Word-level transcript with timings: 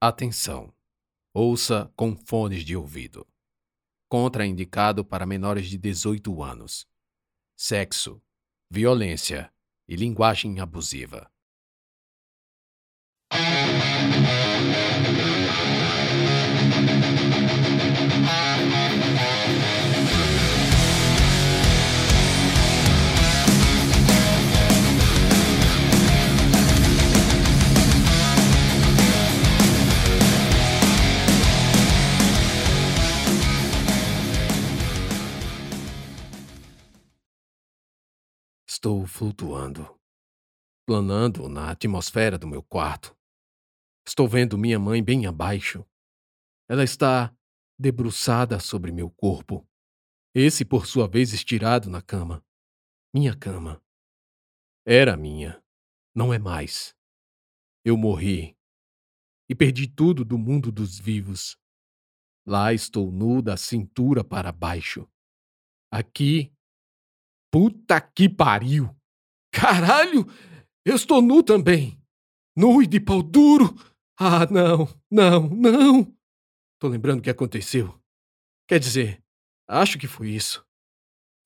Atenção! 0.00 0.74
Ouça 1.32 1.90
com 1.96 2.14
fones 2.14 2.62
de 2.62 2.76
ouvido. 2.76 3.26
Contraindicado 4.10 5.02
para 5.02 5.24
menores 5.24 5.70
de 5.70 5.78
18 5.78 6.42
anos. 6.42 6.86
Sexo, 7.56 8.22
violência 8.70 9.50
e 9.88 9.96
linguagem 9.96 10.60
abusiva. 10.60 11.32
Estou 38.86 39.04
flutuando, 39.04 39.98
planando 40.86 41.48
na 41.48 41.72
atmosfera 41.72 42.38
do 42.38 42.46
meu 42.46 42.62
quarto. 42.62 43.18
Estou 44.06 44.28
vendo 44.28 44.56
minha 44.56 44.78
mãe 44.78 45.02
bem 45.02 45.26
abaixo. 45.26 45.84
Ela 46.68 46.84
está 46.84 47.36
debruçada 47.76 48.60
sobre 48.60 48.92
meu 48.92 49.10
corpo, 49.10 49.68
esse 50.32 50.64
por 50.64 50.86
sua 50.86 51.08
vez 51.08 51.32
estirado 51.32 51.90
na 51.90 52.00
cama. 52.00 52.46
Minha 53.12 53.36
cama. 53.36 53.82
Era 54.86 55.16
minha, 55.16 55.60
não 56.14 56.32
é 56.32 56.38
mais. 56.38 56.94
Eu 57.84 57.96
morri 57.96 58.56
e 59.50 59.54
perdi 59.56 59.88
tudo 59.88 60.24
do 60.24 60.38
mundo 60.38 60.70
dos 60.70 60.96
vivos. 60.96 61.58
Lá 62.46 62.72
estou 62.72 63.10
nu 63.10 63.42
da 63.42 63.56
cintura 63.56 64.22
para 64.22 64.52
baixo. 64.52 65.10
Aqui 65.90 66.55
Puta 67.56 67.98
que 68.02 68.28
pariu! 68.28 68.94
Caralho! 69.50 70.26
Eu 70.84 70.94
estou 70.94 71.22
nu 71.22 71.42
também! 71.42 71.98
Nu 72.54 72.82
e 72.82 72.86
de 72.86 73.00
pau 73.00 73.22
duro! 73.22 73.74
Ah, 74.20 74.44
não, 74.44 74.86
não, 75.10 75.48
não! 75.48 76.04
Tô 76.78 76.86
lembrando 76.86 77.20
o 77.20 77.22
que 77.22 77.30
aconteceu. 77.30 77.98
Quer 78.68 78.78
dizer, 78.78 79.24
acho 79.66 79.98
que 79.98 80.06
foi 80.06 80.32
isso. 80.32 80.66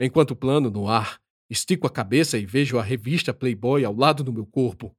Enquanto 0.00 0.34
plano 0.34 0.68
no 0.68 0.88
ar, 0.88 1.22
estico 1.48 1.86
a 1.86 1.90
cabeça 1.90 2.36
e 2.36 2.44
vejo 2.44 2.76
a 2.76 2.82
revista 2.82 3.32
Playboy 3.32 3.84
ao 3.84 3.94
lado 3.94 4.24
do 4.24 4.32
meu 4.32 4.44
corpo. 4.44 4.92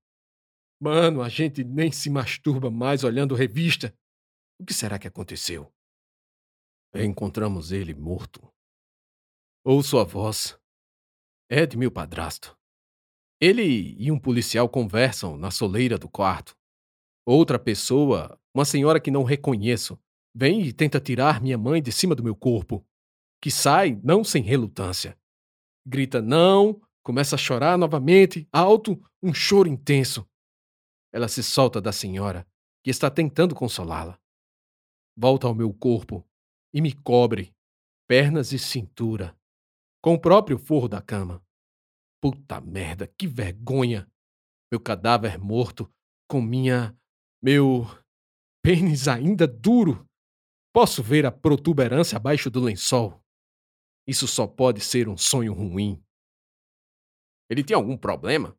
Mano, 0.82 1.22
a 1.22 1.28
gente 1.28 1.62
nem 1.62 1.92
se 1.92 2.10
masturba 2.10 2.72
mais 2.72 3.04
olhando 3.04 3.36
revista. 3.36 3.94
O 4.58 4.66
que 4.66 4.74
será 4.74 4.98
que 4.98 5.10
aconteceu? 5.10 5.70
Encontramos 6.96 7.74
ele 7.74 7.94
morto. 7.94 8.50
Ouço 9.66 10.00
a 10.00 10.06
voz, 10.06 10.61
é 11.54 11.66
de 11.66 11.78
meu 11.78 11.92
padrasto. 11.92 12.58
Ele 13.38 13.94
e 14.00 14.10
um 14.10 14.18
policial 14.18 14.70
conversam 14.70 15.36
na 15.36 15.52
soleira 15.52 15.98
do 15.98 16.08
quarto. 16.08 16.56
Outra 17.26 17.60
pessoa, 17.60 18.40
uma 18.54 18.64
senhora 18.64 19.02
que 19.02 19.12
não 19.12 19.24
reconheço, 19.24 20.00
vem 20.34 20.62
e 20.62 20.72
tenta 20.72 20.98
tirar 20.98 21.42
minha 21.42 21.58
mãe 21.58 21.82
de 21.82 21.92
cima 21.92 22.16
do 22.16 22.24
meu 22.24 22.34
corpo, 22.34 22.88
que 23.42 23.52
sai 23.52 24.00
não 24.02 24.24
sem 24.24 24.42
relutância. 24.42 25.20
Grita 25.86 26.22
não, 26.22 26.82
começa 27.04 27.36
a 27.36 27.38
chorar 27.38 27.78
novamente, 27.78 28.48
alto, 28.50 28.98
um 29.22 29.34
choro 29.34 29.68
intenso. 29.68 30.26
Ela 31.12 31.28
se 31.28 31.44
solta 31.44 31.82
da 31.82 31.92
senhora, 31.92 32.48
que 32.82 32.90
está 32.90 33.12
tentando 33.12 33.54
consolá-la. 33.54 34.18
Volta 35.18 35.48
ao 35.48 35.54
meu 35.54 35.74
corpo 35.74 36.26
e 36.74 36.80
me 36.80 36.94
cobre, 36.94 37.54
pernas 38.08 38.54
e 38.54 38.60
cintura, 38.60 39.38
com 40.02 40.16
o 40.16 40.20
próprio 40.20 40.58
forro 40.58 40.88
da 40.88 41.00
cama. 41.00 41.42
Puta 42.22 42.62
merda, 42.62 43.08
que 43.08 43.28
vergonha! 43.28 44.08
Meu 44.72 44.80
cadáver 44.80 45.40
morto, 45.40 45.92
com 46.30 46.42
minha. 46.42 46.96
meu. 47.44 47.84
pênis 48.64 49.08
ainda 49.08 49.48
duro. 49.48 50.08
Posso 50.74 51.04
ver 51.04 51.26
a 51.26 51.32
protuberância 51.32 52.16
abaixo 52.16 52.50
do 52.50 52.62
lençol. 52.62 53.22
Isso 54.08 54.28
só 54.28 54.48
pode 54.48 54.80
ser 54.80 55.10
um 55.10 55.18
sonho 55.18 55.54
ruim. 55.54 56.02
Ele 57.50 57.64
tem 57.64 57.76
algum 57.76 57.98
problema? 57.98 58.58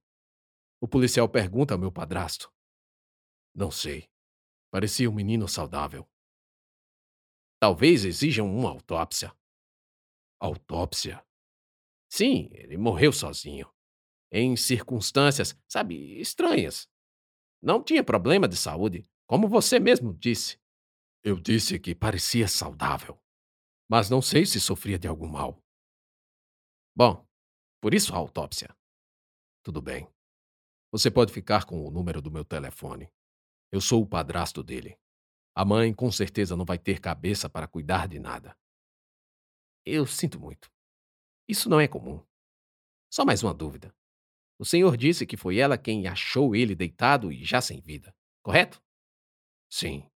O 0.83 0.89
policial 0.89 1.29
pergunta 1.29 1.73
ao 1.73 1.81
meu 1.81 1.91
padrasto. 1.91 2.53
Não 3.55 3.71
sei. 3.71 4.11
Parecia 4.71 5.09
um 5.09 5.15
menino 5.15 5.49
saudável. 5.49 6.07
Talvez 7.61 8.05
exijam 8.05 8.53
uma 8.53 8.71
autópsia. 8.71 9.35
Autópsia? 10.41 11.25
Sim, 12.13 12.51
ele 12.53 12.77
morreu 12.77 13.11
sozinho. 13.11 13.73
Em 14.31 14.55
circunstâncias, 14.55 15.59
sabe, 15.67 16.21
estranhas. 16.21 16.87
Não 17.63 17.83
tinha 17.83 18.05
problema 18.05 18.47
de 18.47 18.55
saúde, 18.55 19.09
como 19.27 19.49
você 19.49 19.81
mesmo 19.81 20.13
disse. 20.13 20.61
Eu 21.25 21.41
disse 21.41 21.81
que 21.81 21.95
parecia 21.95 22.47
saudável, 22.47 23.19
mas 23.89 24.11
não 24.11 24.21
sei 24.21 24.45
se 24.45 24.61
sofria 24.61 24.99
de 24.99 25.09
algum 25.09 25.27
mal. 25.27 25.65
Bom, 26.95 27.27
por 27.81 27.95
isso 27.95 28.13
a 28.13 28.19
autópsia. 28.19 28.77
Tudo 29.63 29.81
bem. 29.81 30.07
Você 30.91 31.11
pode 31.11 31.33
ficar 31.33 31.65
com 31.65 31.83
o 31.83 31.91
número 31.91 32.21
do 32.21 32.31
meu 32.31 32.45
telefone. 32.45 33.11
Eu 33.73 33.81
sou 33.81 34.03
o 34.03 34.07
padrasto 34.07 34.63
dele. 34.63 34.99
A 35.55 35.65
mãe 35.65 35.95
com 35.95 36.13
certeza 36.13 36.57
não 36.57 36.67
vai 36.67 36.79
ter 36.79 37.01
cabeça 37.01 37.49
para 37.49 37.67
cuidar 37.67 38.07
de 38.07 38.19
nada. 38.19 38.55
Eu 39.87 40.07
sinto 40.07 40.39
muito. 40.39 40.71
Isso 41.49 41.69
não 41.69 41.81
é 41.81 41.89
comum. 41.89 42.25
Só 43.13 43.25
mais 43.25 43.43
uma 43.43 43.53
dúvida. 43.53 43.95
O 44.59 44.65
senhor 44.65 44.97
disse 44.97 45.27
que 45.27 45.37
foi 45.37 45.59
ela 45.59 45.77
quem 45.77 46.07
achou 46.07 46.55
ele 46.55 46.75
deitado 46.75 47.33
e 47.33 47.45
já 47.45 47.61
sem 47.61 47.81
vida, 47.81 48.15
correto? 48.43 48.81
Sim. 49.71 50.09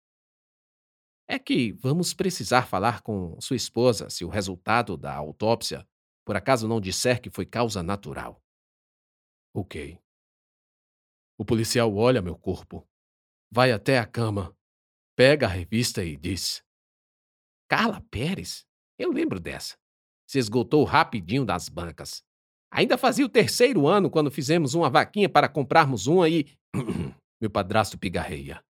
É 1.29 1.39
que 1.39 1.73
vamos 1.73 2.15
precisar 2.15 2.67
falar 2.67 3.03
com 3.03 3.41
sua 3.41 3.57
esposa 3.57 4.09
se 4.09 4.25
o 4.25 4.29
resultado 4.29 4.97
da 4.97 5.13
autópsia 5.15 5.87
por 6.25 6.37
acaso 6.37 6.69
não 6.69 6.81
disser 6.81 7.21
que 7.21 7.31
foi 7.31 7.45
causa 7.45 7.83
natural. 7.83 8.43
Ok. 9.55 9.99
O 11.39 11.45
policial 11.45 11.95
olha 11.95 12.23
meu 12.23 12.37
corpo, 12.37 12.89
vai 13.51 13.73
até 13.73 13.99
a 13.99 14.07
cama, 14.07 14.57
pega 15.17 15.47
a 15.47 15.51
revista 15.51 16.05
e 16.05 16.17
diz: 16.17 16.65
Carla 17.69 18.01
Pérez? 18.11 18.67
Eu 18.99 19.13
lembro 19.13 19.39
dessa 19.39 19.77
se 20.27 20.39
esgotou 20.39 20.85
rapidinho 20.85 21.45
das 21.45 21.69
bancas. 21.69 22.23
Ainda 22.71 22.99
fazia 22.99 23.25
o 23.25 23.29
terceiro 23.29 23.87
ano 23.87 24.11
quando 24.11 24.31
fizemos 24.31 24.75
uma 24.75 24.91
vaquinha 24.91 25.29
para 25.29 25.49
comprarmos 25.49 26.07
uma 26.07 26.29
e. 26.29 26.47
Meu 27.41 27.51
padrasto 27.51 27.99
pigarreia. 27.99 28.65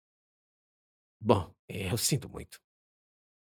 Bom, 1.21 1.55
eu 1.69 1.97
sinto 1.97 2.29
muito. 2.29 2.61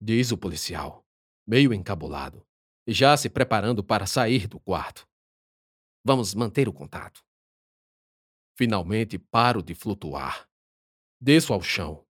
Diz 0.00 0.32
o 0.32 0.38
policial, 0.38 1.04
meio 1.46 1.72
encabulado, 1.72 2.44
e 2.86 2.92
já 2.92 3.16
se 3.16 3.30
preparando 3.30 3.84
para 3.84 4.06
sair 4.06 4.48
do 4.48 4.58
quarto. 4.58 5.06
Vamos 6.04 6.34
manter 6.34 6.68
o 6.68 6.72
contato. 6.72 7.22
Finalmente 8.56 9.18
paro 9.18 9.62
de 9.62 9.74
flutuar. 9.74 10.48
Desço 11.20 11.52
ao 11.52 11.62
chão. 11.62 12.04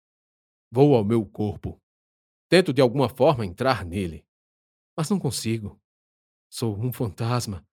Vou 0.71 0.95
ao 0.95 1.05
meu 1.05 1.27
corpo. 1.27 1.79
Tento 2.49 2.73
de 2.73 2.81
alguma 2.81 3.09
forma 3.09 3.45
entrar 3.45 3.85
nele, 3.85 4.25
mas 4.97 5.11
não 5.11 5.19
consigo. 5.19 5.82
Sou 6.53 6.79
um 6.79 6.93
fantasma. 6.93 7.67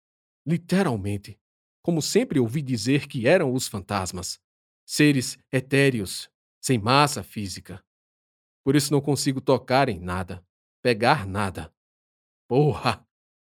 Literalmente. 0.48 1.38
Como 1.84 2.02
sempre 2.02 2.40
ouvi 2.40 2.62
dizer 2.62 3.10
que 3.10 3.28
eram 3.28 3.54
os 3.54 3.68
fantasmas. 3.68 4.40
Seres 4.88 5.38
etéreos, 5.52 6.32
sem 6.62 6.80
massa 6.80 7.22
física. 7.22 7.84
Por 8.64 8.78
isso 8.78 8.94
não 8.94 9.02
consigo 9.02 9.42
tocar 9.42 9.90
em 9.90 10.00
nada, 10.00 10.48
pegar 10.82 11.28
nada. 11.28 11.76
Porra! 12.48 13.06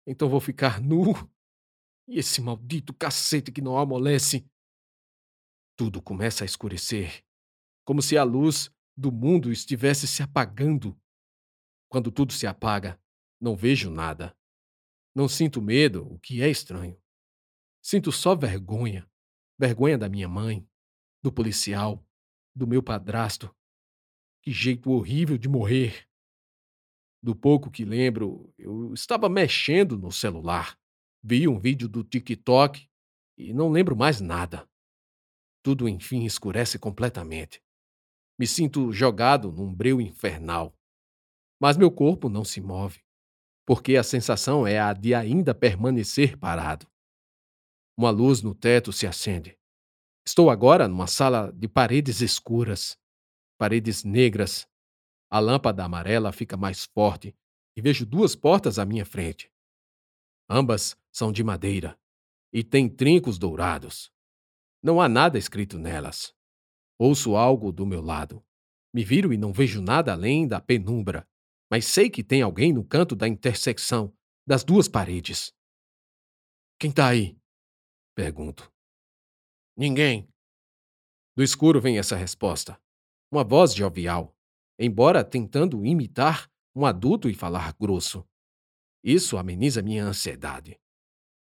Então 0.06 0.30
vou 0.30 0.39
ficar 0.39 0.80
nu. 0.80 1.13
E 2.07 2.19
esse 2.19 2.39
maldito 2.39 2.94
cacete 2.94 3.51
que 3.51 3.62
não 3.62 3.80
amolece. 3.80 4.45
Tudo 5.75 6.04
começa 6.04 6.44
a 6.44 6.45
escurecer, 6.45 7.25
como 7.83 8.00
se 8.00 8.16
a 8.16 8.24
luz 8.24 8.71
do 8.95 9.12
mundo 9.12 9.51
estivesse 9.51 10.07
se 10.07 10.21
apagando. 10.21 10.95
Quando 11.89 12.12
tudo 12.12 12.31
se 12.31 12.45
apaga, 12.45 13.01
não 13.42 13.56
vejo 13.56 13.89
nada. 13.89 14.38
Não 15.15 15.29
sinto 15.29 15.62
medo, 15.62 16.06
o 16.12 16.19
que 16.19 16.41
é 16.41 16.50
estranho. 16.50 17.01
Sinto 17.81 18.12
só 18.12 18.35
vergonha. 18.35 19.09
Vergonha 19.57 19.97
da 19.97 20.09
minha 20.09 20.27
mãe, 20.27 20.67
do 21.23 21.31
policial, 21.31 22.06
do 22.53 22.67
meu 22.67 22.83
padrasto. 22.83 23.56
Que 24.41 24.51
jeito 24.51 24.91
horrível 24.91 25.38
de 25.38 25.47
morrer. 25.47 26.06
Do 27.23 27.33
pouco 27.33 27.71
que 27.71 27.85
lembro, 27.85 28.53
eu 28.57 28.94
estava 28.94 29.29
mexendo 29.29 29.97
no 29.97 30.12
celular. 30.12 30.77
Vi 31.23 31.47
um 31.47 31.57
vídeo 31.57 31.88
do 31.88 32.03
TikTok 32.03 32.89
e 33.38 33.53
não 33.53 33.69
lembro 33.69 33.95
mais 33.95 34.19
nada. 34.19 34.69
Tudo 35.63 35.88
enfim 35.88 36.25
escurece 36.25 36.77
completamente. 36.77 37.63
Me 38.38 38.45
sinto 38.45 38.91
jogado 38.91 39.50
num 39.51 39.73
breu 39.73 40.01
infernal. 40.01 40.77
Mas 41.59 41.77
meu 41.77 41.89
corpo 41.89 42.27
não 42.27 42.44
se 42.44 42.59
move, 42.59 43.01
porque 43.65 43.97
a 43.97 44.03
sensação 44.03 44.67
é 44.67 44.79
a 44.79 44.94
de 44.94 45.13
ainda 45.13 45.56
permanecer 45.56 46.38
parado. 46.38 46.88
Uma 47.97 48.09
luz 48.09 48.41
no 48.41 48.53
teto 48.53 48.91
se 48.94 49.07
acende. 49.07 49.57
Estou 50.25 50.50
agora 50.50 50.88
numa 50.88 51.07
sala 51.07 51.51
de 51.51 51.67
paredes 51.67 52.21
escuras, 52.21 52.97
paredes 53.57 54.03
negras. 54.03 54.67
A 55.29 55.39
lâmpada 55.39 55.83
amarela 55.83 56.31
fica 56.31 56.56
mais 56.56 56.85
forte 56.85 57.35
e 57.75 57.81
vejo 57.81 58.06
duas 58.06 58.35
portas 58.35 58.77
à 58.77 58.85
minha 58.85 59.06
frente. 59.06 59.51
Ambas 60.50 60.95
são 61.11 61.31
de 61.31 61.44
madeira 61.44 61.97
e 62.53 62.63
têm 62.63 62.88
trincos 62.88 63.38
dourados. 63.38 64.11
Não 64.81 65.01
há 65.01 65.09
nada 65.09 65.38
escrito 65.38 65.79
nelas. 65.79 66.33
Ouço 66.97 67.35
algo 67.35 67.71
do 67.71 67.85
meu 67.85 68.01
lado. 68.01 68.44
Me 68.94 69.03
viro 69.03 69.33
e 69.33 69.38
não 69.38 69.51
vejo 69.51 69.81
nada 69.81 70.13
além 70.13 70.47
da 70.47 70.61
penumbra, 70.61 71.27
mas 71.69 71.85
sei 71.85 72.09
que 72.09 72.23
tem 72.23 72.41
alguém 72.41 72.71
no 72.73 72.83
canto 72.83 73.15
da 73.15 73.27
intersecção 73.27 74.15
das 74.47 74.63
duas 74.63 74.88
paredes. 74.88 75.53
Quem 76.79 76.91
tá 76.91 77.07
aí? 77.07 77.38
Pergunto. 78.15 78.71
Ninguém. 79.75 80.29
Do 81.35 81.44
escuro 81.44 81.81
vem 81.81 81.97
essa 81.97 82.15
resposta. 82.15 82.79
Uma 83.31 83.44
voz 83.44 83.73
jovial, 83.73 84.35
embora 84.79 85.23
tentando 85.23 85.85
imitar 85.85 86.50
um 86.75 86.85
adulto 86.85 87.29
e 87.29 87.33
falar 87.33 87.73
grosso. 87.73 88.27
Isso 89.03 89.38
ameniza 89.38 89.81
minha 89.81 90.06
ansiedade. 90.06 90.79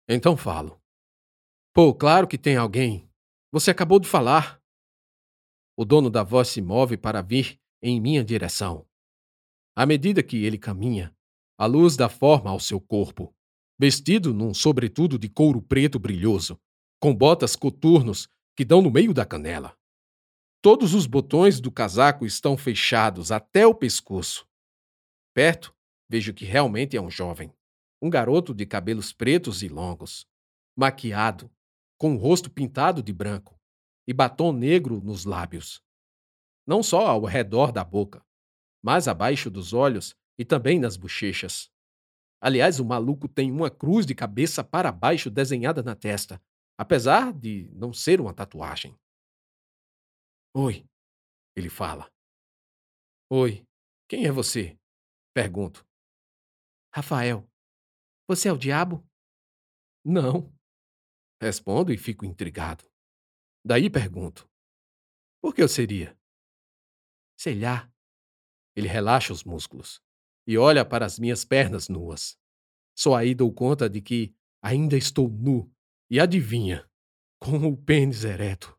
Então 0.07 0.37
falo. 0.37 0.81
Pô, 1.73 1.93
claro 1.93 2.27
que 2.27 2.37
tem 2.37 2.55
alguém. 2.55 3.07
Você 3.51 3.71
acabou 3.71 3.99
de 3.99 4.07
falar. 4.07 4.61
O 5.75 5.85
dono 5.85 6.09
da 6.09 6.23
voz 6.23 6.47
se 6.47 6.61
move 6.61 6.97
para 6.97 7.21
vir 7.21 7.59
em 7.81 8.01
minha 8.01 8.23
direção. 8.23 8.86
À 9.77 9.85
medida 9.85 10.23
que 10.23 10.43
ele 10.43 10.57
caminha, 10.57 11.15
a 11.55 11.67
luz 11.67 11.95
dá 11.95 12.09
forma 12.09 12.49
ao 12.49 12.59
seu 12.59 12.81
corpo, 12.81 13.31
vestido 13.77 14.33
num 14.33 14.51
sobretudo 14.51 15.19
de 15.19 15.29
couro 15.29 15.61
preto 15.61 15.99
brilhoso, 15.99 16.59
com 16.99 17.13
botas 17.13 17.55
coturnos 17.55 18.27
que 18.55 18.65
dão 18.65 18.81
no 18.81 18.89
meio 18.89 19.13
da 19.13 19.23
canela. 19.23 19.77
Todos 20.63 20.95
os 20.95 21.05
botões 21.05 21.61
do 21.61 21.71
casaco 21.71 22.25
estão 22.25 22.57
fechados 22.57 23.31
até 23.31 23.67
o 23.67 23.75
pescoço. 23.75 24.47
Perto, 25.31 25.75
vejo 26.09 26.33
que 26.33 26.43
realmente 26.43 26.97
é 26.97 27.01
um 27.01 27.11
jovem, 27.11 27.53
um 28.01 28.09
garoto 28.09 28.55
de 28.55 28.65
cabelos 28.65 29.13
pretos 29.13 29.61
e 29.61 29.67
longos, 29.67 30.25
maquiado, 30.75 31.51
com 31.99 32.15
o 32.15 32.17
rosto 32.17 32.49
pintado 32.49 33.03
de 33.03 33.13
branco 33.13 33.55
e 34.07 34.11
batom 34.13 34.51
negro 34.51 34.99
nos 35.03 35.23
lábios. 35.23 35.83
Não 36.65 36.81
só 36.81 37.05
ao 37.05 37.25
redor 37.25 37.71
da 37.71 37.83
boca, 37.83 38.25
mas 38.83 39.07
abaixo 39.07 39.49
dos 39.49 39.73
olhos 39.73 40.15
e 40.37 40.45
também 40.45 40.79
nas 40.79 40.95
bochechas. 40.97 41.71
Aliás, 42.39 42.79
o 42.79 42.85
maluco 42.85 43.27
tem 43.27 43.51
uma 43.51 43.69
cruz 43.69 44.05
de 44.05 44.13
cabeça 44.13 44.63
para 44.63 44.91
baixo 44.91 45.29
desenhada 45.29 45.81
na 45.81 45.95
testa, 45.95 46.41
apesar 46.77 47.33
de 47.33 47.69
não 47.73 47.91
ser 47.91 48.21
uma 48.21 48.33
tatuagem. 48.33 48.97
Oi, 50.55 50.87
ele 51.55 51.69
fala. 51.69 52.11
Oi, 53.31 53.65
quem 54.07 54.25
é 54.25 54.31
você? 54.31 54.77
Pergunto. 55.33 55.85
Rafael, 56.93 57.47
você 58.27 58.49
é 58.49 58.51
o 58.51 58.57
diabo? 58.57 59.05
Não. 60.05 60.53
Respondo 61.41 61.91
e 61.91 61.97
fico 61.97 62.25
intrigado. 62.25 62.83
Daí 63.65 63.89
pergunto: 63.89 64.49
Por 65.41 65.53
que 65.53 65.61
eu 65.61 65.67
seria? 65.67 66.17
Sei 67.37 67.59
lá. 67.59 67.91
Ele 68.77 68.87
relaxa 68.87 69.33
os 69.33 69.43
músculos 69.43 69.99
e 70.45 70.55
olha 70.55 70.85
para 70.85 71.03
as 71.03 71.17
minhas 71.17 71.43
pernas 71.43 71.89
nuas. 71.89 72.37
Só 72.95 73.15
aí 73.15 73.33
dou 73.33 73.51
conta 73.51 73.89
de 73.89 73.99
que 74.01 74.35
ainda 74.61 74.95
estou 74.95 75.27
nu 75.27 75.73
e 76.11 76.19
adivinha, 76.19 76.87
com 77.41 77.57
o 77.57 77.75
pênis 77.75 78.23
ereto. 78.23 78.77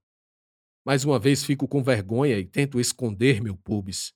Mais 0.87 1.05
uma 1.05 1.19
vez 1.19 1.45
fico 1.45 1.67
com 1.67 1.83
vergonha 1.83 2.39
e 2.39 2.47
tento 2.47 2.79
esconder 2.79 3.43
meu 3.43 3.57
pubis. 3.57 4.15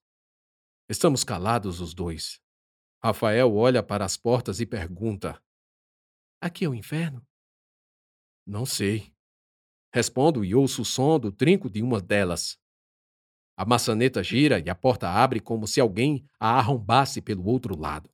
Estamos 0.88 1.24
calados 1.24 1.80
os 1.80 1.92
dois. 1.92 2.40
Rafael 3.02 3.52
olha 3.52 3.82
para 3.82 4.04
as 4.04 4.16
portas 4.16 4.60
e 4.60 4.66
pergunta: 4.66 5.42
Aqui 6.40 6.64
é 6.64 6.68
o 6.68 6.74
inferno? 6.76 7.26
Não 8.46 8.64
sei. 8.64 9.12
Respondo 9.92 10.44
e 10.44 10.54
ouço 10.54 10.82
o 10.82 10.84
som 10.84 11.18
do 11.18 11.32
trinco 11.32 11.68
de 11.68 11.82
uma 11.82 12.00
delas. 12.00 12.61
A 13.56 13.64
maçaneta 13.64 14.22
gira 14.22 14.58
e 14.58 14.70
a 14.70 14.74
porta 14.74 15.08
abre 15.08 15.40
como 15.40 15.66
se 15.66 15.80
alguém 15.80 16.24
a 16.40 16.58
arrombasse 16.58 17.20
pelo 17.20 17.46
outro 17.46 17.78
lado. 17.78 18.10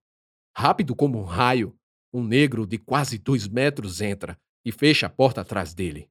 Rápido 0.57 0.95
como 0.95 1.19
um 1.19 1.25
raio, 1.25 1.79
um 2.13 2.23
negro 2.23 2.67
de 2.67 2.79
quase 2.79 3.19
dois 3.19 3.47
metros 3.47 4.01
entra, 4.01 4.39
e 4.65 4.73
fecha 4.73 5.07
a 5.07 5.11
porta 5.11 5.41
atrás 5.41 5.73
dele. 5.73 6.11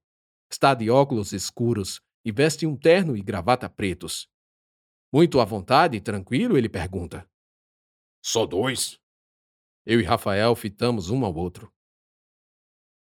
Está 0.49 0.73
de 0.73 0.89
óculos 0.89 1.33
escuros 1.33 2.01
e 2.23 2.31
veste 2.31 2.65
um 2.65 2.75
terno 2.75 3.15
e 3.15 3.21
gravata 3.21 3.69
pretos. 3.69 4.29
Muito 5.13 5.39
à 5.39 5.45
vontade 5.45 5.97
e 5.97 6.01
tranquilo, 6.01 6.57
ele 6.57 6.69
pergunta: 6.69 7.29
Só 8.23 8.45
dois? 8.45 8.99
Eu 9.85 10.01
e 10.01 10.03
Rafael 10.03 10.55
fitamos 10.55 11.09
um 11.09 11.23
ao 11.23 11.35
outro. 11.35 11.71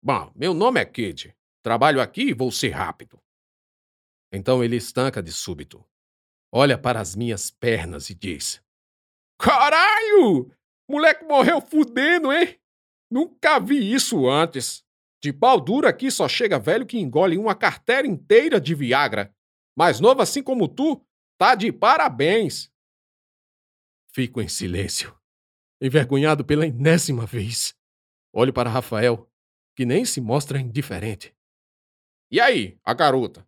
Bom, 0.01 0.31
meu 0.36 0.54
nome 0.54 0.80
é 0.80 0.86
Kid. 0.86 1.36
Trabalho 1.63 2.00
aqui 2.00 2.30
e 2.30 2.33
vou 2.33 2.51
ser 2.51 2.69
rápido. 2.69 3.19
Então 4.31 4.63
ele 4.63 4.75
estanca 4.75 5.24
de 5.24 5.31
súbito. 5.31 5.83
Olha 6.57 6.77
para 6.77 7.01
as 7.01 7.17
minhas 7.17 7.51
pernas 7.51 8.09
e 8.09 8.15
diz: 8.15 8.63
Caralho! 9.37 10.49
Moleque 10.89 11.25
morreu 11.25 11.59
fudendo, 11.59 12.31
hein? 12.31 12.57
Nunca 13.11 13.59
vi 13.59 13.93
isso 13.93 14.25
antes. 14.29 14.81
De 15.21 15.33
pau 15.33 15.61
aqui 15.85 16.09
só 16.09 16.29
chega 16.29 16.57
velho 16.57 16.85
que 16.85 16.97
engole 16.97 17.37
uma 17.37 17.55
carteira 17.55 18.07
inteira 18.07 18.61
de 18.61 18.73
Viagra. 18.73 19.35
Mais 19.77 19.99
novo 19.99 20.21
assim 20.21 20.41
como 20.41 20.69
tu, 20.69 21.05
tá 21.37 21.55
de 21.55 21.73
parabéns. 21.73 22.71
Fico 24.13 24.39
em 24.39 24.47
silêncio, 24.47 25.13
envergonhado 25.81 26.45
pela 26.45 26.65
enésima 26.65 27.25
vez. 27.25 27.75
Olho 28.33 28.53
para 28.53 28.69
Rafael, 28.69 29.29
que 29.75 29.85
nem 29.85 30.05
se 30.05 30.21
mostra 30.21 30.57
indiferente. 30.57 31.35
E 32.31 32.39
aí, 32.39 32.79
a 32.81 32.93
garota? 32.93 33.45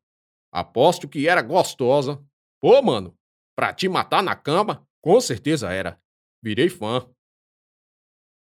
Aposto 0.51 1.07
que 1.07 1.25
era 1.25 1.41
gostosa. 1.41 2.21
Pô, 2.59 2.81
mano, 2.81 3.17
pra 3.55 3.73
te 3.73 3.87
matar 3.87 4.23
na 4.23 4.35
cama, 4.35 4.87
com 5.01 5.21
certeza 5.21 5.71
era. 5.71 6.01
Virei 6.41 6.69
fã. 6.69 7.07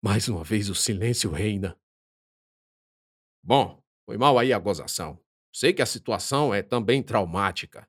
Mais 0.04 0.28
uma 0.28 0.44
vez 0.44 0.70
o 0.70 0.76
silêncio 0.76 1.32
reina. 1.32 1.80
Bom, 3.44 3.82
foi 4.06 4.18
mal 4.18 4.38
aí 4.38 4.52
a 4.52 4.60
gozação. 4.60 5.20
Sei 5.54 5.74
que 5.74 5.82
a 5.82 5.86
situação 5.86 6.54
é 6.54 6.62
também 6.62 7.02
traumática. 7.02 7.88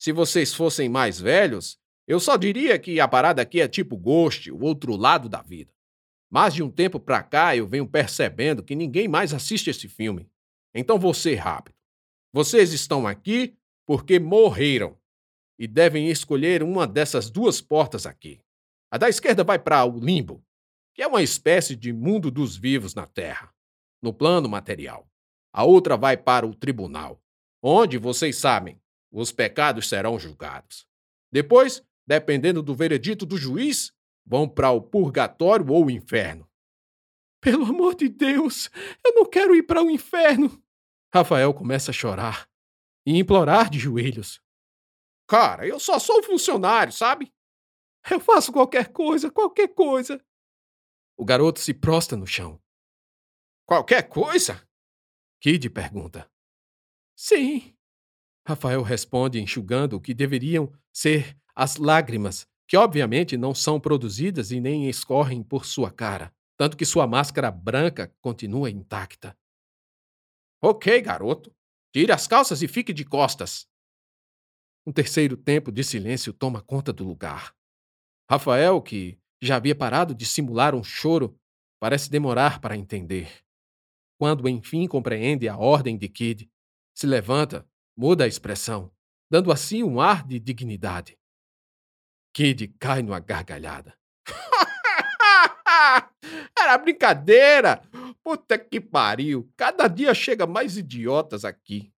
Se 0.00 0.12
vocês 0.12 0.54
fossem 0.54 0.88
mais 0.88 1.20
velhos, 1.20 1.78
eu 2.06 2.20
só 2.20 2.36
diria 2.36 2.78
que 2.78 3.00
a 3.00 3.08
parada 3.08 3.42
aqui 3.42 3.60
é 3.60 3.68
tipo 3.68 3.96
Ghost, 3.96 4.50
o 4.50 4.62
outro 4.62 4.96
lado 4.96 5.28
da 5.28 5.42
vida. 5.42 5.72
Mas 6.30 6.54
de 6.54 6.62
um 6.62 6.70
tempo 6.70 6.98
pra 6.98 7.22
cá 7.22 7.56
eu 7.56 7.66
venho 7.66 7.88
percebendo 7.88 8.62
que 8.62 8.74
ninguém 8.74 9.08
mais 9.08 9.32
assiste 9.34 9.68
esse 9.68 9.88
filme. 9.88 10.30
Então 10.74 10.98
vou 10.98 11.14
ser 11.14 11.36
rápido. 11.36 11.74
Vocês 12.32 12.72
estão 12.72 13.06
aqui 13.06 13.56
porque 13.86 14.18
morreram 14.18 14.98
e 15.58 15.66
devem 15.66 16.08
escolher 16.08 16.62
uma 16.62 16.86
dessas 16.86 17.30
duas 17.30 17.60
portas 17.60 18.06
aqui. 18.06 18.40
A 18.90 18.98
da 18.98 19.08
esquerda 19.08 19.42
vai 19.42 19.58
para 19.58 19.84
o 19.84 19.98
limbo, 19.98 20.44
que 20.94 21.02
é 21.02 21.06
uma 21.06 21.22
espécie 21.22 21.76
de 21.76 21.92
mundo 21.92 22.30
dos 22.30 22.56
vivos 22.56 22.94
na 22.94 23.06
Terra 23.06 23.54
no 24.02 24.12
plano 24.12 24.48
material. 24.48 25.10
A 25.52 25.64
outra 25.64 25.96
vai 25.96 26.16
para 26.16 26.46
o 26.46 26.54
tribunal, 26.54 27.20
onde, 27.62 27.98
vocês 27.98 28.36
sabem, 28.36 28.80
os 29.10 29.32
pecados 29.32 29.88
serão 29.88 30.18
julgados. 30.18 30.86
Depois, 31.32 31.82
dependendo 32.06 32.62
do 32.62 32.74
veredito 32.74 33.26
do 33.26 33.36
juiz, 33.36 33.92
vão 34.24 34.48
para 34.48 34.70
o 34.70 34.80
purgatório 34.80 35.72
ou 35.72 35.86
o 35.86 35.90
inferno. 35.90 36.48
Pelo 37.40 37.64
amor 37.64 37.94
de 37.94 38.08
Deus, 38.08 38.70
eu 39.04 39.14
não 39.14 39.24
quero 39.24 39.54
ir 39.54 39.62
para 39.62 39.82
o 39.82 39.90
inferno. 39.90 40.62
Rafael 41.12 41.52
começa 41.54 41.90
a 41.90 41.94
chorar 41.94 42.48
e 43.04 43.18
implorar 43.18 43.70
de 43.70 43.78
joelhos. 43.78 44.40
Cara, 45.26 45.66
eu 45.66 45.80
só 45.80 45.98
sou 45.98 46.22
funcionário, 46.22 46.92
sabe? 46.92 47.32
Eu 48.08 48.20
faço 48.20 48.52
qualquer 48.52 48.92
coisa, 48.92 49.30
qualquer 49.30 49.68
coisa. 49.68 50.24
O 51.16 51.24
garoto 51.24 51.58
se 51.58 51.74
prostra 51.74 52.16
no 52.16 52.26
chão. 52.26 52.60
Qualquer 53.66 54.08
coisa? 54.08 54.64
Kid 55.40 55.68
pergunta. 55.70 56.30
Sim. 57.16 57.74
Rafael 58.46 58.82
responde 58.82 59.40
enxugando 59.40 59.94
o 59.94 60.00
que 60.00 60.14
deveriam 60.14 60.72
ser 60.92 61.36
as 61.54 61.76
lágrimas, 61.76 62.46
que 62.68 62.76
obviamente 62.76 63.36
não 63.36 63.54
são 63.54 63.80
produzidas 63.80 64.52
e 64.52 64.60
nem 64.60 64.88
escorrem 64.88 65.42
por 65.42 65.64
sua 65.64 65.90
cara, 65.90 66.32
tanto 66.56 66.76
que 66.76 66.84
sua 66.84 67.06
máscara 67.06 67.50
branca 67.50 68.14
continua 68.20 68.70
intacta. 68.70 69.36
Ok, 70.62 71.00
garoto. 71.00 71.54
Tire 71.92 72.12
as 72.12 72.26
calças 72.26 72.62
e 72.62 72.68
fique 72.68 72.92
de 72.92 73.04
costas. 73.04 73.66
Um 74.86 74.92
terceiro 74.92 75.36
tempo 75.36 75.72
de 75.72 75.82
silêncio 75.82 76.32
toma 76.32 76.62
conta 76.62 76.92
do 76.92 77.02
lugar. 77.02 77.52
Rafael, 78.30 78.80
que 78.80 79.18
já 79.42 79.56
havia 79.56 79.74
parado 79.74 80.14
de 80.14 80.24
simular 80.24 80.76
um 80.76 80.84
choro, 80.84 81.36
parece 81.80 82.08
demorar 82.08 82.60
para 82.60 82.76
entender. 82.76 83.42
Quando 84.16 84.48
enfim 84.48 84.86
compreende 84.86 85.48
a 85.48 85.56
ordem 85.56 85.98
de 85.98 86.08
Kid, 86.08 86.48
se 86.94 87.04
levanta, 87.04 87.68
muda 87.96 88.24
a 88.24 88.28
expressão, 88.28 88.92
dando 89.28 89.50
assim 89.50 89.82
um 89.82 90.00
ar 90.00 90.24
de 90.24 90.38
dignidade. 90.38 91.18
Kid 92.32 92.68
cai 92.78 93.02
numa 93.02 93.18
gargalhada. 93.18 93.98
Era 96.56 96.78
brincadeira! 96.78 97.82
Puta 98.22 98.56
que 98.56 98.80
pariu! 98.80 99.52
Cada 99.56 99.88
dia 99.88 100.14
chega 100.14 100.46
mais 100.46 100.76
idiotas 100.76 101.44
aqui. 101.44 101.92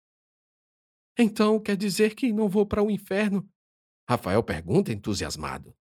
Então 1.18 1.58
quer 1.58 1.76
dizer 1.76 2.14
que 2.14 2.32
não 2.32 2.48
vou 2.48 2.66
para 2.66 2.82
o 2.82 2.90
inferno? 2.90 3.48
Rafael 4.08 4.42
pergunta 4.42 4.92
entusiasmado. 4.92 5.74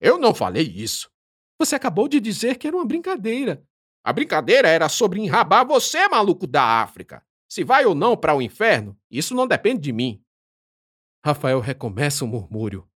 Eu 0.00 0.18
não 0.18 0.34
falei 0.34 0.64
isso. 0.64 1.10
Você 1.58 1.74
acabou 1.74 2.08
de 2.08 2.18
dizer 2.18 2.56
que 2.56 2.66
era 2.66 2.76
uma 2.76 2.86
brincadeira. 2.86 3.62
A 4.02 4.12
brincadeira 4.12 4.66
era 4.68 4.88
sobre 4.88 5.20
enrabar 5.20 5.66
você, 5.66 6.08
maluco 6.08 6.46
da 6.46 6.82
África. 6.82 7.24
Se 7.46 7.62
vai 7.62 7.84
ou 7.84 7.94
não 7.94 8.16
para 8.16 8.34
o 8.34 8.40
inferno, 8.40 8.98
isso 9.10 9.34
não 9.34 9.46
depende 9.46 9.82
de 9.82 9.92
mim. 9.92 10.24
Rafael 11.22 11.60
recomeça 11.60 12.24
o 12.24 12.28
um 12.28 12.30
murmúrio. 12.30 12.88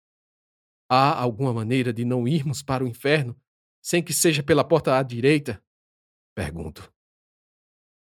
Há 0.88 1.20
alguma 1.20 1.52
maneira 1.52 1.92
de 1.92 2.04
não 2.04 2.26
irmos 2.26 2.62
para 2.62 2.82
o 2.82 2.88
inferno 2.88 3.38
sem 3.82 4.02
que 4.02 4.14
seja 4.14 4.42
pela 4.42 4.64
porta 4.64 4.96
à 4.96 5.02
direita? 5.02 5.62
Pergunto. 6.34 6.90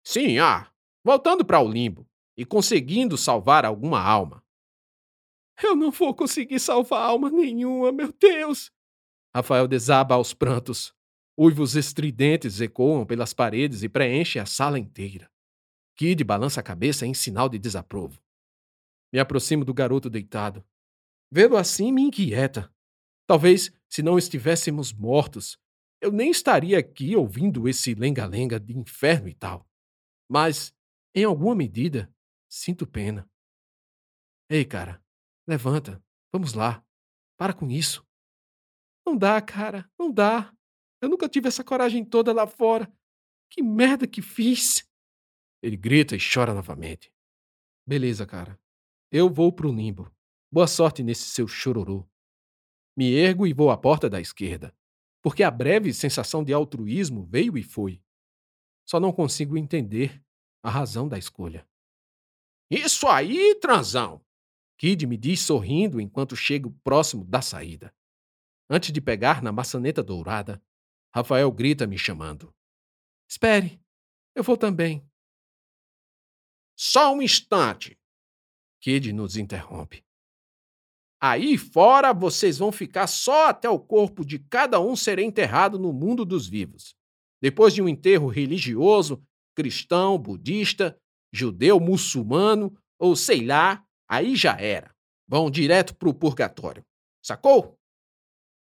Sim, 0.03 0.39
há. 0.39 0.73
Voltando 1.05 1.45
para 1.45 1.61
o 1.61 1.69
limbo 1.69 2.06
e 2.37 2.45
conseguindo 2.45 3.17
salvar 3.17 3.65
alguma 3.65 4.01
alma. 4.01 4.45
Eu 5.63 5.75
não 5.75 5.91
vou 5.91 6.15
conseguir 6.15 6.61
salvar 6.61 7.03
alma 7.03 7.31
nenhuma, 7.31 7.91
meu 7.91 8.13
Deus! 8.13 8.71
Rafael 9.35 9.67
desaba 9.67 10.15
aos 10.15 10.35
prantos. 10.35 10.95
Uivos 11.39 11.77
estridentes 11.77 12.61
ecoam 12.61 13.05
pelas 13.05 13.35
paredes 13.35 13.83
e 13.83 13.89
preenchem 13.89 14.41
a 14.41 14.47
sala 14.47 14.79
inteira. 14.79 15.31
Kid 15.95 16.23
balança 16.25 16.61
a 16.61 16.63
cabeça 16.63 17.07
em 17.07 17.15
sinal 17.15 17.49
de 17.49 17.59
desaprovo. 17.59 18.23
Me 19.13 19.19
aproximo 19.19 19.65
do 19.65 19.73
garoto 19.73 20.11
deitado. 20.11 20.65
Vê-lo 21.31 21.57
assim 21.57 21.93
me 21.93 22.03
inquieta. 22.03 22.73
Talvez, 23.27 23.73
se 23.89 24.03
não 24.03 24.19
estivéssemos 24.19 24.93
mortos, 24.93 25.59
eu 26.01 26.13
nem 26.13 26.31
estaria 26.31 26.79
aqui 26.79 27.17
ouvindo 27.17 27.69
esse 27.69 27.95
lenga-lenga 27.95 28.61
de 28.61 28.77
inferno 28.77 29.29
e 29.29 29.35
tal. 29.35 29.67
Mas, 30.31 30.75
em 31.15 31.25
alguma 31.25 31.55
medida, 31.55 32.13
sinto 32.57 32.87
pena. 32.87 33.29
Ei, 34.49 34.65
cara, 34.65 35.05
levanta, 35.47 36.03
vamos 36.33 36.55
lá. 36.55 36.85
Para 37.37 37.53
com 37.53 37.71
isso. 37.71 38.07
Não 39.07 39.17
dá, 39.17 39.41
cara, 39.43 39.91
não 39.99 40.11
dá. 40.11 40.55
Eu 41.01 41.09
nunca 41.09 41.29
tive 41.29 41.49
essa 41.49 41.63
coragem 41.63 42.05
toda 42.05 42.33
lá 42.33 42.47
fora. 42.47 42.91
Que 43.51 43.63
merda 43.63 44.07
que 44.07 44.23
fiz! 44.23 44.89
Ele 45.63 45.77
grita 45.77 46.17
e 46.17 46.19
chora 46.19 46.55
novamente. 46.55 47.13
Beleza, 47.87 48.27
cara. 48.27 48.59
Eu 49.13 49.29
vou 49.29 49.53
pro 49.53 49.73
limbo. 49.73 50.11
Boa 50.51 50.67
sorte 50.67 51.03
nesse 51.03 51.25
seu 51.25 51.47
chororô. 51.47 52.09
Me 52.97 53.13
ergo 53.13 53.47
e 53.47 53.53
vou 53.53 53.71
à 53.71 53.77
porta 53.77 54.09
da 54.09 54.21
esquerda, 54.21 54.75
porque 55.23 55.43
a 55.43 55.51
breve 55.51 55.93
sensação 55.93 56.43
de 56.43 56.53
altruísmo 56.53 57.27
veio 57.27 57.59
e 57.59 57.63
foi. 57.63 58.03
Só 58.89 58.99
não 58.99 59.13
consigo 59.13 59.59
entender 59.59 60.25
a 60.63 60.71
razão 60.71 61.07
da 61.07 61.19
escolha. 61.19 61.69
Isso 62.71 63.07
aí, 63.07 63.55
transão! 63.61 64.25
Kid 64.79 65.07
me 65.07 65.17
diz 65.17 65.41
sorrindo 65.41 66.01
enquanto 66.01 66.37
chego 66.37 66.71
próximo 66.85 67.25
da 67.25 67.41
saída. 67.41 67.95
Antes 68.69 68.93
de 68.93 69.01
pegar 69.01 69.43
na 69.43 69.53
maçaneta 69.53 70.03
dourada, 70.03 70.63
Rafael 71.15 71.51
grita 71.51 71.87
me 71.87 71.97
chamando. 71.97 72.55
Espere, 73.29 73.81
eu 74.35 74.43
vou 74.43 74.57
também. 74.57 75.09
Só 76.77 77.15
um 77.15 77.23
instante. 77.23 77.99
Kid 78.81 79.13
nos 79.13 79.37
interrompe. 79.37 80.05
Aí 81.19 81.57
fora 81.57 82.13
vocês 82.13 82.59
vão 82.59 82.71
ficar 82.71 83.07
só 83.07 83.49
até 83.49 83.71
o 83.71 83.81
corpo 83.81 84.25
de 84.25 84.39
cada 84.39 84.79
um 84.79 84.95
ser 84.95 85.19
enterrado 85.19 85.79
no 85.79 85.93
mundo 85.93 86.25
dos 86.25 86.47
vivos. 86.47 86.95
Depois 87.41 87.73
de 87.73 87.81
um 87.81 87.89
enterro 87.89 88.29
religioso, 88.29 89.25
cristão, 89.55 90.19
budista, 90.19 91.01
judeu, 91.33 91.79
muçulmano 91.81 92.77
ou 92.99 93.15
sei 93.15 93.45
lá, 93.45 93.87
aí 94.09 94.35
já 94.37 94.59
era. 94.61 94.95
Vão 95.29 95.51
direto 95.51 95.95
pro 95.95 96.15
purgatório. 96.15 96.85
Sacou? 97.23 97.79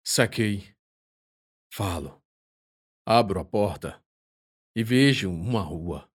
Saquei. 0.04 0.74
Falo. 1.72 2.20
Abro 3.06 3.40
a 3.40 3.44
porta 3.44 4.02
e 4.74 4.82
vejo 4.82 5.30
uma 5.30 5.62
rua. 5.62 6.10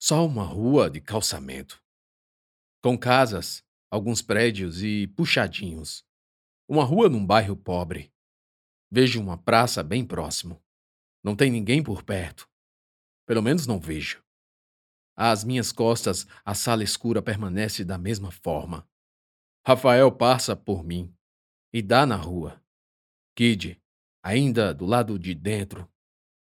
Só 0.00 0.26
uma 0.26 0.44
rua 0.44 0.90
de 0.90 1.00
calçamento. 1.00 1.82
Com 2.82 2.98
casas, 2.98 3.62
alguns 3.90 4.22
prédios 4.22 4.82
e 4.82 5.06
puxadinhos. 5.08 6.04
Uma 6.68 6.84
rua 6.84 7.08
num 7.08 7.24
bairro 7.24 7.56
pobre. 7.56 8.12
Vejo 8.90 9.20
uma 9.20 9.36
praça 9.36 9.82
bem 9.82 10.04
próximo. 10.04 10.62
Não 11.22 11.36
tem 11.36 11.50
ninguém 11.50 11.82
por 11.82 12.02
perto. 12.02 12.48
Pelo 13.26 13.42
menos 13.42 13.66
não 13.66 13.78
vejo. 13.78 14.24
Às 15.22 15.44
minhas 15.44 15.70
costas, 15.70 16.26
a 16.42 16.54
sala 16.54 16.82
escura 16.82 17.20
permanece 17.20 17.84
da 17.84 17.98
mesma 17.98 18.30
forma. 18.30 18.88
Rafael 19.62 20.10
passa 20.10 20.56
por 20.56 20.82
mim 20.82 21.14
e 21.70 21.82
dá 21.82 22.06
na 22.06 22.16
rua. 22.16 22.58
Kid, 23.36 23.78
ainda 24.22 24.72
do 24.72 24.86
lado 24.86 25.18
de 25.18 25.34
dentro, 25.34 25.86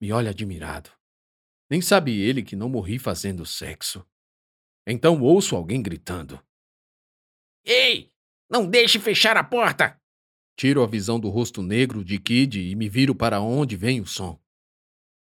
me 0.01 0.13
olha 0.13 0.31
admirado. 0.31 0.89
Nem 1.69 1.83
sabe 1.83 2.17
ele 2.17 2.45
que 2.45 2.55
não 2.55 2.69
morri 2.69 2.97
fazendo 2.97 3.45
sexo. 3.45 4.07
Então 4.87 5.21
ouço 5.21 5.57
alguém 5.57 5.83
gritando: 5.83 6.41
Ei! 7.65 8.13
Não 8.49 8.71
deixe 8.71 9.01
fechar 9.01 9.37
a 9.37 9.43
porta! 9.43 10.01
Tiro 10.57 10.85
a 10.85 10.87
visão 10.87 11.19
do 11.19 11.29
rosto 11.29 11.61
negro 11.61 12.05
de 12.05 12.21
Kid 12.21 12.61
e 12.61 12.77
me 12.77 12.89
viro 12.89 13.17
para 13.17 13.41
onde 13.41 13.77
vem 13.77 14.01
o 14.01 14.07
som. 14.07 14.41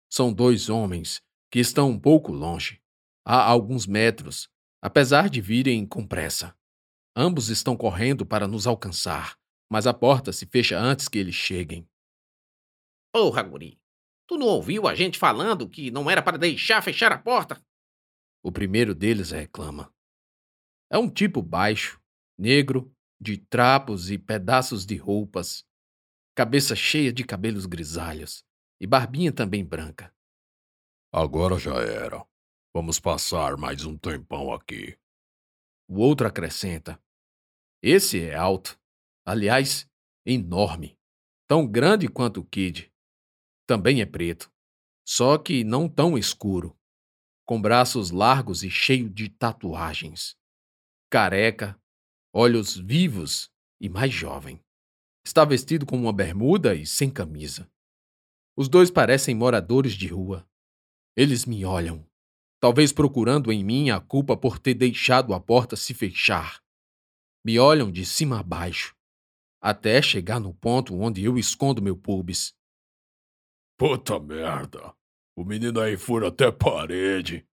São 0.10 0.32
dois 0.32 0.70
homens 0.70 1.22
que 1.52 1.60
estão 1.60 1.90
um 1.90 2.00
pouco 2.00 2.32
longe, 2.32 2.82
a 3.26 3.44
alguns 3.44 3.88
metros, 3.88 4.50
apesar 4.82 5.30
de 5.30 5.42
virem 5.42 5.86
com 5.86 6.06
pressa. 6.06 6.56
Ambos 7.16 7.50
estão 7.50 7.78
correndo 7.78 8.26
para 8.26 8.48
nos 8.48 8.66
alcançar 8.68 9.38
mas 9.74 9.88
a 9.88 9.94
porta 9.94 10.32
se 10.32 10.46
fecha 10.46 10.78
antes 10.78 11.08
que 11.08 11.18
eles 11.18 11.34
cheguem. 11.34 11.90
Porra, 13.12 13.42
guri! 13.42 13.82
Tu 14.28 14.38
não 14.38 14.46
ouviu 14.46 14.88
a 14.88 14.94
gente 14.94 15.18
falando 15.18 15.68
que 15.68 15.90
não 15.90 16.12
era 16.12 16.22
para 16.22 16.38
deixar 16.38 16.80
fechar 16.84 17.12
a 17.12 17.18
porta? 17.18 17.60
O 18.44 18.52
primeiro 18.52 18.94
deles 18.94 19.32
reclama. 19.32 19.92
É 20.92 20.98
um 21.00 21.10
tipo 21.10 21.42
baixo, 21.42 22.00
negro, 22.38 22.96
de 23.20 23.36
trapos 23.36 24.12
e 24.12 24.20
pedaços 24.20 24.86
de 24.86 24.96
roupas, 24.96 25.66
cabeça 26.36 26.76
cheia 26.76 27.12
de 27.12 27.24
cabelos 27.24 27.66
grisalhos 27.66 28.46
e 28.80 28.86
barbinha 28.86 29.32
também 29.32 29.66
branca. 29.66 30.14
Agora 31.12 31.58
já 31.58 31.82
era. 31.82 32.24
Vamos 32.76 33.00
passar 33.00 33.56
mais 33.56 33.86
um 33.86 33.96
tempão 33.98 34.52
aqui. 34.52 34.98
O 35.88 36.00
outro 36.00 36.26
acrescenta. 36.26 37.00
Esse 37.82 38.22
é 38.22 38.36
alto, 38.36 38.80
Aliás, 39.26 39.90
enorme. 40.26 40.98
Tão 41.48 41.66
grande 41.66 42.10
quanto 42.10 42.42
o 42.42 42.46
Kid. 42.46 42.92
Também 43.66 44.02
é 44.02 44.06
preto. 44.06 44.52
Só 45.08 45.38
que 45.38 45.64
não 45.64 45.88
tão 45.88 46.18
escuro. 46.18 46.78
Com 47.46 47.62
braços 47.62 48.12
largos 48.12 48.64
e 48.64 48.70
cheio 48.70 49.10
de 49.10 49.30
tatuagens. 49.30 50.36
Careca, 51.10 51.80
olhos 52.34 52.76
vivos 52.76 53.50
e 53.80 53.88
mais 53.88 54.14
jovem. 54.14 54.60
Está 55.26 55.46
vestido 55.46 55.86
com 55.86 55.96
uma 55.96 56.12
bermuda 56.12 56.76
e 56.76 56.86
sem 56.86 57.10
camisa. 57.10 57.70
Os 58.58 58.68
dois 58.68 58.92
parecem 58.92 59.34
moradores 59.34 59.94
de 59.94 60.08
rua. 60.08 60.46
Eles 61.16 61.46
me 61.46 61.64
olham, 61.64 62.06
talvez 62.64 62.94
procurando 62.94 63.52
em 63.52 63.62
mim 63.62 63.90
a 63.90 64.00
culpa 64.00 64.38
por 64.38 64.58
ter 64.58 64.74
deixado 64.74 65.34
a 65.34 65.40
porta 65.42 65.76
se 65.76 65.94
fechar. 65.94 66.64
Me 67.44 67.60
olham 67.60 67.92
de 67.92 68.06
cima 68.06 68.40
a 68.40 68.44
baixo, 68.44 68.96
até 69.62 70.02
chegar 70.02 70.40
no 70.40 70.54
ponto 70.54 70.98
onde 70.98 71.22
eu 71.26 71.38
escondo 71.38 71.82
meu 71.82 71.98
pubis. 71.98 72.56
Puta 73.78 74.18
merda! 74.18 74.96
O 75.36 75.44
menino 75.44 75.82
aí 75.82 75.98
fura 75.98 76.30
até 76.30 76.54
parede. 76.54 77.46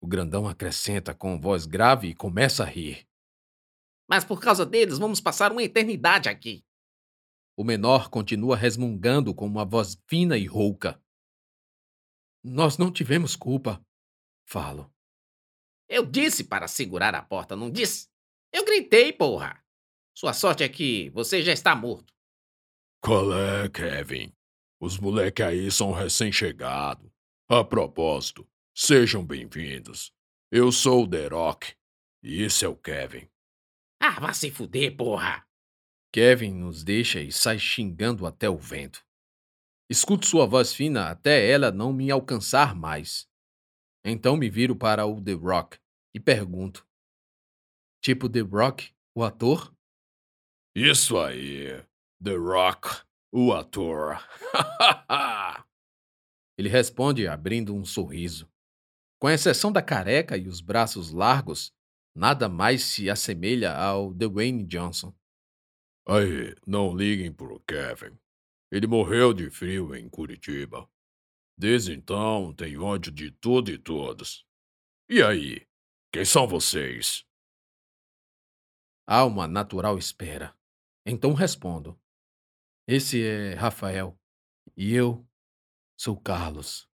O 0.00 0.06
grandão 0.06 0.46
acrescenta 0.46 1.12
com 1.12 1.40
voz 1.40 1.66
grave 1.66 2.06
e 2.06 2.14
começa 2.14 2.62
a 2.62 2.66
rir. 2.66 3.04
Mas 4.08 4.24
por 4.24 4.40
causa 4.40 4.64
deles 4.64 4.98
vamos 4.98 5.20
passar 5.20 5.50
uma 5.50 5.64
eternidade 5.64 6.28
aqui. 6.28 6.64
O 7.56 7.64
menor 7.64 8.10
continua 8.10 8.56
resmungando 8.56 9.34
com 9.34 9.44
uma 9.44 9.64
voz 9.64 10.00
fina 10.06 10.38
e 10.38 10.46
rouca. 10.46 11.02
Nós 12.44 12.78
não 12.78 12.92
tivemos 12.92 13.34
culpa, 13.34 13.84
falo. 14.48 14.90
Eu 15.88 16.04
disse 16.06 16.44
para 16.44 16.66
segurar 16.66 17.14
a 17.14 17.22
porta, 17.22 17.54
não 17.54 17.70
disse? 17.70 18.08
Eu 18.52 18.64
gritei, 18.64 19.12
porra! 19.12 19.62
Sua 20.16 20.32
sorte 20.32 20.64
é 20.64 20.68
que 20.68 21.10
você 21.10 21.42
já 21.42 21.52
está 21.52 21.76
morto. 21.76 22.12
Qual 23.00 23.32
é, 23.32 23.68
Kevin? 23.68 24.32
Os 24.80 24.98
moleque 24.98 25.42
aí 25.42 25.70
são 25.70 25.92
recém-chegados. 25.92 27.08
A 27.48 27.62
propósito, 27.62 28.48
sejam 28.74 29.24
bem-vindos. 29.24 30.12
Eu 30.50 30.72
sou 30.72 31.04
o 31.04 31.08
The 31.08 31.28
Rock. 31.28 31.74
E 32.22 32.42
esse 32.42 32.64
é 32.64 32.68
o 32.68 32.76
Kevin. 32.76 33.28
Ah, 34.00 34.18
vá 34.18 34.32
se 34.32 34.50
fuder, 34.50 34.96
porra! 34.96 35.46
Kevin 36.12 36.52
nos 36.52 36.82
deixa 36.82 37.20
e 37.20 37.30
sai 37.30 37.58
xingando 37.58 38.26
até 38.26 38.48
o 38.48 38.56
vento. 38.56 39.04
Escuto 39.90 40.26
sua 40.26 40.46
voz 40.46 40.72
fina 40.72 41.10
até 41.10 41.48
ela 41.48 41.70
não 41.70 41.92
me 41.92 42.10
alcançar 42.10 42.74
mais. 42.74 43.27
Então 44.04 44.36
me 44.36 44.48
viro 44.48 44.76
para 44.76 45.06
o 45.06 45.22
The 45.22 45.32
Rock 45.32 45.78
e 46.14 46.20
pergunto: 46.20 46.86
Tipo 48.02 48.28
The 48.28 48.40
Rock, 48.40 48.92
o 49.14 49.24
ator? 49.24 49.74
Isso 50.74 51.18
aí, 51.18 51.84
The 52.22 52.36
Rock, 52.36 53.02
o 53.32 53.52
ator. 53.52 54.18
Ele 56.56 56.68
responde 56.68 57.26
abrindo 57.26 57.74
um 57.74 57.84
sorriso. 57.84 58.48
Com 59.20 59.28
exceção 59.28 59.72
da 59.72 59.82
careca 59.82 60.36
e 60.36 60.46
os 60.46 60.60
braços 60.60 61.10
largos, 61.10 61.72
nada 62.14 62.48
mais 62.48 62.84
se 62.84 63.10
assemelha 63.10 63.72
ao 63.74 64.14
Dwayne 64.14 64.64
Johnson. 64.64 65.12
Aí, 66.06 66.54
não 66.66 66.96
liguem 66.96 67.32
pro 67.32 67.60
Kevin. 67.60 68.16
Ele 68.70 68.86
morreu 68.86 69.34
de 69.34 69.50
frio 69.50 69.94
em 69.94 70.08
Curitiba. 70.08 70.88
Desde 71.58 71.92
então 71.92 72.54
tem 72.54 72.78
ódio 72.78 73.10
de 73.10 73.32
tudo 73.32 73.68
e 73.68 73.76
todos. 73.76 74.46
E 75.08 75.20
aí, 75.20 75.66
quem 76.12 76.24
são 76.24 76.46
vocês? 76.46 77.26
Há 79.04 79.24
uma 79.24 79.48
natural 79.48 79.98
espera. 79.98 80.56
Então 81.04 81.34
respondo: 81.34 82.00
Esse 82.86 83.24
é 83.24 83.54
Rafael. 83.54 84.16
E 84.76 84.94
eu 84.94 85.26
sou 85.98 86.16
Carlos. 86.16 86.88